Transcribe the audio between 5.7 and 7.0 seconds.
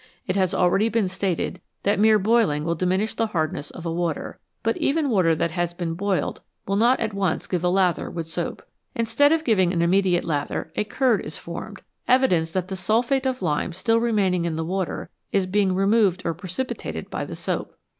been boiled will not